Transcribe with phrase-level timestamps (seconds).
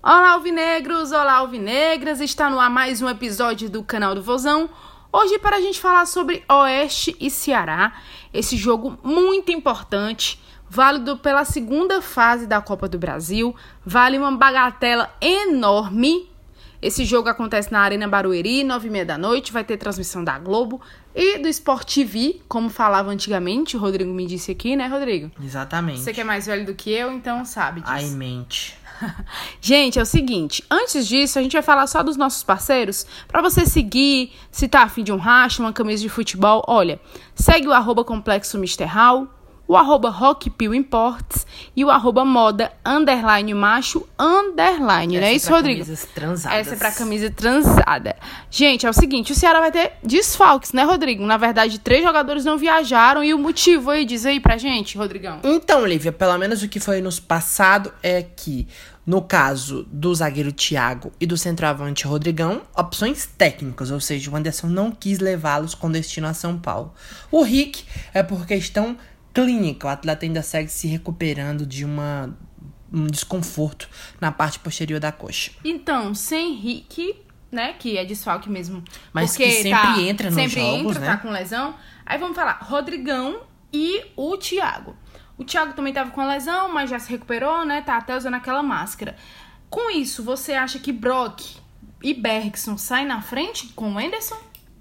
[0.00, 1.10] Olá, alvinegros!
[1.10, 2.20] Olá, alvinegras!
[2.20, 4.70] Está no ar mais um episódio do canal do Vozão.
[5.12, 7.92] Hoje para a gente falar sobre Oeste e Ceará,
[8.32, 10.40] esse jogo muito importante,
[10.70, 16.30] válido pela segunda fase da Copa do Brasil, vale uma bagatela enorme.
[16.80, 20.38] Esse jogo acontece na Arena Barueri, nove e meia da noite, vai ter transmissão da
[20.38, 20.80] Globo
[21.12, 25.32] e do Sport TV, como falava antigamente, o Rodrigo me disse aqui, né, Rodrigo?
[25.42, 25.98] Exatamente.
[25.98, 27.92] Você que é mais velho do que eu, então sabe disso.
[27.92, 28.78] Ai, mente.
[29.60, 33.06] Gente, é o seguinte, antes disso, a gente vai falar só dos nossos parceiros.
[33.26, 37.00] Para você seguir, se tá afim de um racha, uma camisa de futebol, olha,
[37.34, 38.84] segue o arroba Complexo Mr.
[38.84, 39.28] Hall,
[39.66, 41.46] o arroba Rockpill Imports
[41.76, 45.80] e o arroba moda underline macho underline, Essa não é é isso, pra Rodrigo?
[45.84, 46.58] camisas transadas.
[46.58, 48.16] Essa é pra camisa transada.
[48.50, 51.22] Gente, é o seguinte, o Ceará vai ter desfalques, né, Rodrigo?
[51.26, 55.40] Na verdade, três jogadores não viajaram e o motivo aí, diz aí pra gente, Rodrigão.
[55.44, 58.66] Então, Lívia, pelo menos o que foi nos passado é que,
[59.08, 64.66] no caso do zagueiro Thiago e do centroavante Rodrigão, opções técnicas, ou seja, o Anderson
[64.66, 66.92] não quis levá-los com destino a São Paulo.
[67.30, 68.98] O Rick é por questão
[69.32, 72.36] clínica, o atleta ainda segue se recuperando de uma
[72.92, 73.88] um desconforto
[74.20, 75.52] na parte posterior da coxa.
[75.64, 77.16] Então, sem Rick,
[77.50, 78.84] né, que é desfalque mesmo.
[79.10, 81.06] Mas porque que sempre tá- entra nos sempre jogos, entra, né?
[81.06, 81.74] tá com lesão.
[82.04, 83.40] Aí vamos falar, Rodrigão
[83.72, 84.94] e o Thiago.
[85.38, 87.80] O Thiago também tava com lesão, mas já se recuperou, né?
[87.80, 89.16] Tá até usando aquela máscara.
[89.70, 91.56] Com isso, você acha que Brock
[92.02, 94.36] e Bergson saem na frente com o Anderson?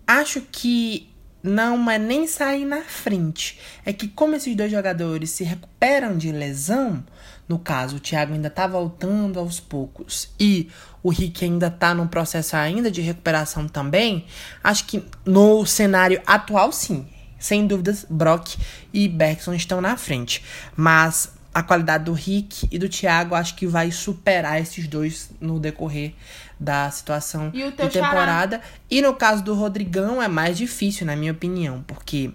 [0.07, 1.09] Acho que
[1.43, 3.59] não é nem sair na frente.
[3.85, 7.03] É que como esses dois jogadores se recuperam de lesão,
[7.47, 10.69] no caso, o Thiago ainda tá voltando aos poucos e
[11.01, 14.25] o Rick ainda tá num processo ainda de recuperação também,
[14.63, 17.07] acho que no cenário atual sim.
[17.39, 18.55] Sem dúvidas, Brock
[18.93, 20.43] e Bergson estão na frente.
[20.75, 25.59] Mas a qualidade do Rick e do Thiago acho que vai superar esses dois no
[25.59, 26.13] decorrer
[26.59, 28.61] da situação E de temporada.
[28.89, 32.31] E no caso do Rodrigão é mais difícil, na minha opinião, porque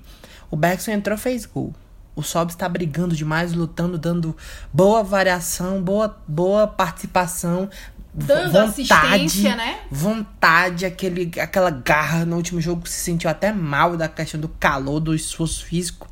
[0.50, 1.72] o Bergson entrou fez gol.
[2.14, 4.36] O Sob está brigando demais, lutando, dando
[4.72, 7.70] boa variação, boa, boa participação.
[8.14, 9.78] Dando assistência, né?
[9.90, 15.00] Vontade, aquele, aquela garra no último jogo se sentiu até mal da questão do calor,
[15.00, 16.06] do esforço físico.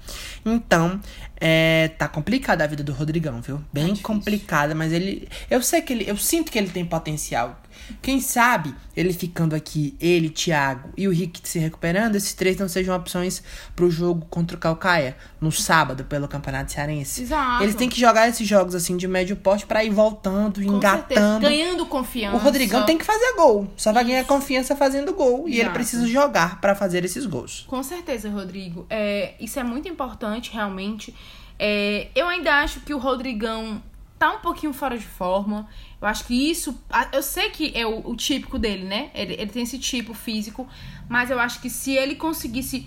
[0.45, 0.99] Então,
[1.39, 3.63] é, tá complicada a vida do Rodrigão, viu?
[3.71, 4.05] Bem difícil.
[4.05, 5.29] complicada, mas ele.
[5.51, 6.09] Eu sei que ele.
[6.09, 7.61] Eu sinto que ele tem potencial.
[8.03, 12.69] Quem sabe ele ficando aqui, ele, Thiago e o Rick se recuperando, esses três não
[12.69, 13.43] sejam opções
[13.75, 17.23] pro jogo contra o Calcaia no sábado pelo Campeonato Cearense.
[17.23, 17.63] Exato.
[17.63, 20.97] Eles têm que jogar esses jogos assim de médio porte pra ir voltando, Com certeza.
[21.17, 21.41] engatando.
[21.41, 22.37] Ganhando confiança.
[22.37, 23.71] O Rodrigão tem que fazer gol.
[23.77, 25.49] Só vai ganhar confiança fazendo gol.
[25.49, 25.75] E ele Exato.
[25.75, 27.65] precisa jogar pra fazer esses gols.
[27.69, 28.87] Com certeza, Rodrigo.
[28.91, 31.15] É, isso é muito importante, realmente.
[31.59, 33.83] É, eu ainda acho que o Rodrigão
[34.21, 35.67] tá um pouquinho fora de forma.
[36.01, 36.79] Eu acho que isso.
[37.11, 39.11] Eu sei que é o, o típico dele, né?
[39.15, 40.69] Ele, ele tem esse tipo físico.
[41.09, 42.87] Mas eu acho que se ele conseguisse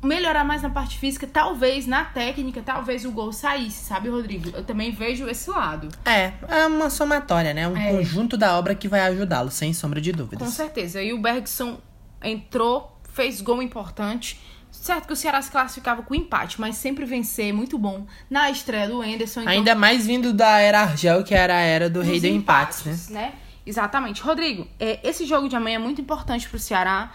[0.00, 4.50] melhorar mais na parte física, talvez na técnica, talvez o gol saísse, sabe, Rodrigo?
[4.54, 5.88] Eu também vejo esse lado.
[6.04, 7.66] É, é uma somatória, né?
[7.66, 7.92] Um É.
[7.92, 10.48] conjunto da obra que vai ajudá-lo, sem sombra de Com dúvidas.
[10.50, 11.02] certeza.
[11.02, 11.78] E o Bergson
[12.22, 14.40] entrou, fez gol importante.
[14.80, 18.06] Certo que o Ceará se classificava com empate, mas sempre vencer, muito bom.
[18.30, 19.40] Na estreia do Enderson.
[19.40, 22.26] então- Ainda mais vindo da era Argel, que era a era do dos rei do
[22.28, 23.32] empates, né?
[23.66, 24.22] Exatamente.
[24.22, 27.12] Rodrigo, é, esse jogo de amanhã é muito importante pro Ceará.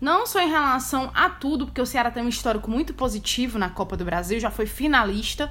[0.00, 3.70] Não só em relação a tudo, porque o Ceará tem um histórico muito positivo na
[3.70, 5.50] Copa do Brasil, já foi finalista,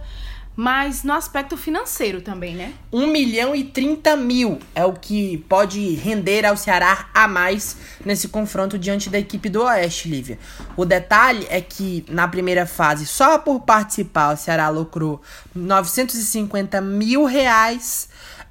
[0.56, 2.74] mas no aspecto financeiro também, né?
[2.92, 8.30] 1 milhão e 30 mil é o que pode render ao Ceará a mais nesse
[8.30, 10.40] confronto diante da equipe do Oeste, Lívia.
[10.78, 15.22] O detalhe é que na primeira fase, só por participar, o Ceará lucrou
[15.54, 18.08] 950 mil reais.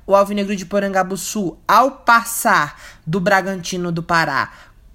[0.07, 4.53] O Alvinegro de Porangabuçu, ao passar do Bragantino do Pará,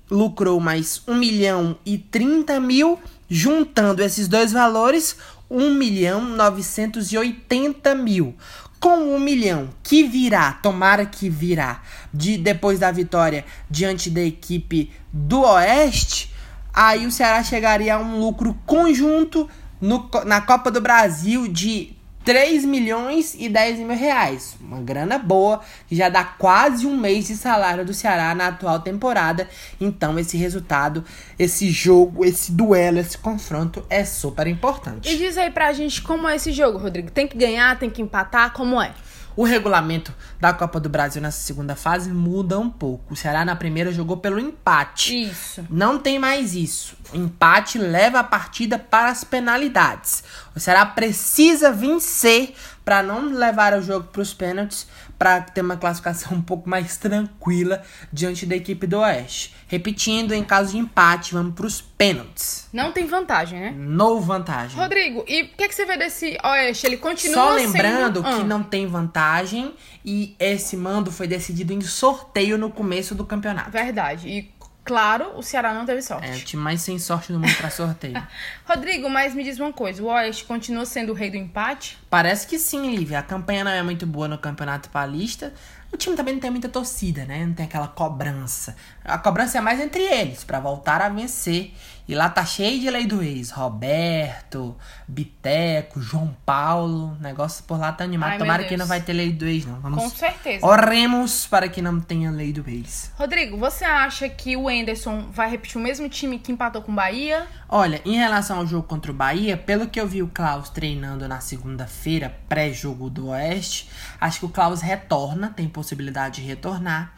[0.10, 5.18] lucrou mais 1 milhão e 30 mil, juntando esses dois valores,
[5.50, 8.36] 1 milhão 980 mil.
[8.80, 11.82] Com 1 milhão que virá, tomara que virá,
[12.14, 16.34] de, depois da vitória diante da equipe do Oeste,
[16.74, 19.50] aí o Ceará chegaria a um lucro conjunto
[19.82, 24.56] no na Copa do Brasil de 3 milhões e 10 mil reais.
[24.60, 28.80] Uma grana boa, que já dá quase um mês de salário do Ceará na atual
[28.80, 29.48] temporada.
[29.80, 31.04] Então, esse resultado,
[31.38, 35.10] esse jogo, esse duelo, esse confronto é super importante.
[35.12, 37.10] E diz aí pra gente como é esse jogo, Rodrigo.
[37.10, 38.94] Tem que ganhar, tem que empatar, como é?
[39.40, 43.14] O regulamento da Copa do Brasil nessa segunda fase muda um pouco.
[43.14, 45.30] O Ceará na primeira jogou pelo empate.
[45.30, 45.66] Isso.
[45.70, 46.98] Não tem mais isso.
[47.14, 50.26] O empate leva a partida para as penalidades.
[50.54, 52.54] O Ceará precisa vencer
[52.84, 54.86] para não levar o jogo para os pênaltis,
[55.20, 59.54] para ter uma classificação um pouco mais tranquila diante da equipe do Oeste.
[59.68, 62.68] Repetindo, em caso de empate, vamos para os pênaltis.
[62.74, 63.72] Não tem vantagem, né?
[63.78, 64.80] No vantagem.
[64.80, 66.88] Rodrigo, e o que, é que você vê desse Oeste?
[66.88, 68.36] Ele continua Só lembrando sendo...
[68.36, 68.46] que Ah.
[68.46, 73.70] não tem vantagem e esse mando foi decidido em sorteio no começo do campeonato.
[73.70, 74.28] Verdade.
[74.30, 74.52] E,
[74.84, 76.28] claro, o Ceará não teve sorte.
[76.28, 78.22] É o time mais sem sorte do mundo para sorteio.
[78.66, 81.98] Rodrigo, mas me diz uma coisa: o Oeste continua sendo o rei do empate?
[82.10, 83.20] Parece que sim, Lívia.
[83.20, 85.54] A campanha não é muito boa no Campeonato Paulista.
[85.92, 87.46] O time também não tem muita torcida, né?
[87.46, 88.76] Não tem aquela cobrança.
[89.10, 91.74] A cobrança é mais entre eles, pra voltar a vencer.
[92.10, 93.52] E lá tá cheio de lei do ex.
[93.52, 94.76] Roberto,
[95.08, 97.16] Biteco, João Paulo.
[97.20, 98.32] O negócio por lá tá animado.
[98.32, 99.76] Ai, Tomara que não vai ter lei do ex, não.
[99.76, 100.66] Com Vamos certeza.
[100.66, 103.12] Oremos para que não tenha lei do ex.
[103.16, 106.96] Rodrigo, você acha que o Enderson vai repetir o mesmo time que empatou com o
[106.96, 107.46] Bahia?
[107.70, 111.28] Olha, em relação ao jogo contra o Bahia, pelo que eu vi o Klaus treinando
[111.28, 113.88] na segunda-feira, pré-jogo do Oeste,
[114.20, 117.14] acho que o Klaus retorna, tem possibilidade de retornar.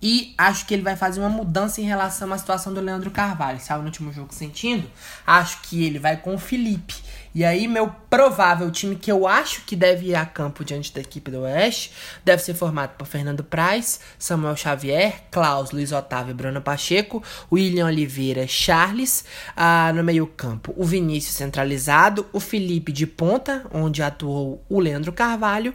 [0.00, 3.58] E acho que ele vai fazer uma mudança em relação à situação do Leandro Carvalho.
[3.58, 4.90] Saiu no último jogo sentindo.
[5.26, 6.94] Acho que ele vai com o Felipe.
[7.34, 11.02] E aí, meu provável time que eu acho que deve ir a campo diante da
[11.02, 11.92] equipe do Oeste
[12.24, 17.22] deve ser formado por Fernando Praz, Samuel Xavier, Klaus, Luiz Otávio, Bruno Pacheco,
[17.52, 19.24] William Oliveira, Charles.
[19.54, 25.74] Ah, no meio-campo, o Vinícius centralizado, o Felipe de ponta, onde atuou o Leandro Carvalho,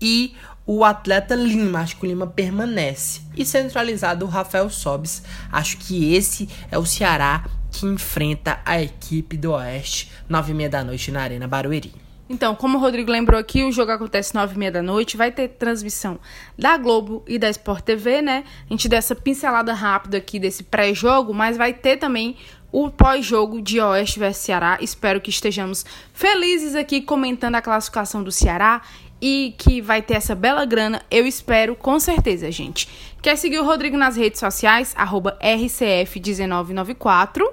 [0.00, 0.34] e
[0.66, 1.80] o atleta Lima.
[1.80, 3.20] Acho que o Lima permanece.
[3.36, 5.22] E centralizado o Rafael Sobis.
[5.50, 10.68] Acho que esse é o Ceará que enfrenta a equipe do Oeste, nove e meia
[10.68, 11.92] da noite na Arena Barueri.
[12.28, 15.30] Então, como o Rodrigo lembrou aqui, o jogo acontece nove e meia da noite, vai
[15.30, 16.18] ter transmissão
[16.56, 18.44] da Globo e da Sport TV, né?
[18.68, 22.36] A gente deu essa pincelada rápida aqui desse pré-jogo, mas vai ter também
[22.70, 24.78] o pós-jogo de Oeste vs Ceará.
[24.80, 28.80] Espero que estejamos felizes aqui comentando a classificação do Ceará
[29.22, 31.00] e que vai ter essa bela grana.
[31.08, 32.88] Eu espero, com certeza, gente.
[33.22, 34.92] Quer seguir o Rodrigo nas redes sociais?
[34.96, 37.48] Arroba RCF1994.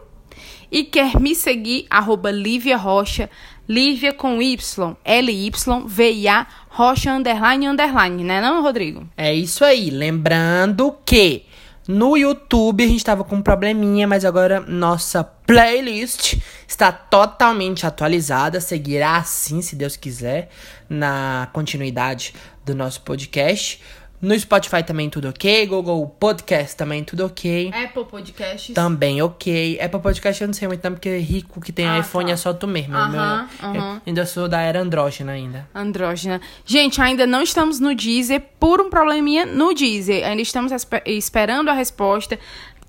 [0.71, 3.29] E quer me seguir, arroba Lívia Rocha,
[3.67, 9.05] Lívia com Y, L-Y-V-I-A, Rocha, underline, underline, né não, Rodrigo?
[9.15, 9.89] É isso aí.
[9.89, 11.45] Lembrando que
[11.89, 16.37] no YouTube a gente tava com um probleminha, mas agora nossa playlist
[16.67, 18.61] está totalmente atualizada.
[18.61, 20.49] Seguirá assim, se Deus quiser,
[20.87, 23.81] na continuidade do nosso podcast.
[24.21, 25.65] No Spotify também tudo ok.
[25.67, 27.71] Google Podcast também tudo ok.
[27.73, 28.73] Apple Podcasts.
[28.75, 29.79] Também ok.
[29.81, 32.31] Apple Podcast eu não sei muito não, porque rico que tem Ah, iPhone tá.
[32.33, 32.91] é só tu mesmo.
[32.91, 34.01] Meu- Aham, eu aham.
[34.05, 35.69] ainda sou da era andrógena ainda.
[35.73, 36.41] Andrógena.
[36.65, 40.27] Gente, ainda não estamos no Deezer por um probleminha no Deezer.
[40.27, 42.37] Ainda estamos espe- esperando a resposta.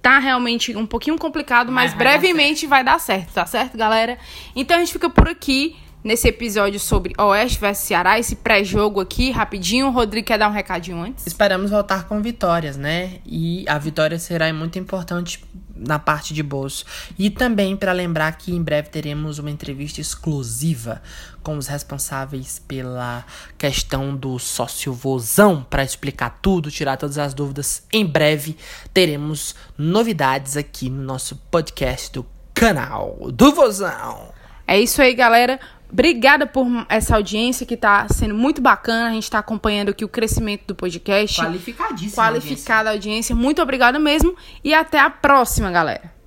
[0.03, 3.76] Tá realmente um pouquinho complicado, mas, Mas vai dar brevemente vai dar certo, tá certo,
[3.76, 4.19] galera?
[4.56, 9.31] Então a gente fica por aqui nesse episódio sobre Oeste vs Ceará, esse pré-jogo aqui,
[9.31, 9.88] rapidinho.
[9.88, 11.26] O Rodrigo quer dar um recadinho antes?
[11.26, 13.19] Esperamos voltar com vitórias, né?
[13.25, 15.44] E a vitória será muito importante
[15.75, 16.85] na parte de bolso.
[17.19, 21.00] E também para lembrar que em breve teremos uma entrevista exclusiva
[21.43, 23.25] com os responsáveis pela
[23.56, 27.82] questão do sócio vozão para explicar tudo, tirar todas as dúvidas.
[27.93, 28.56] Em breve
[28.93, 34.35] teremos novidades aqui no nosso podcast do canal do Vozão.
[34.67, 35.58] É isso aí, galera.
[35.93, 39.11] Obrigada por essa audiência que tá sendo muito bacana.
[39.11, 41.41] A gente tá acompanhando aqui o crescimento do podcast.
[41.41, 42.23] Qualificadíssimo.
[42.23, 43.35] Qualificada audiência.
[43.35, 44.35] Muito obrigada mesmo.
[44.62, 46.20] E até a próxima, galera.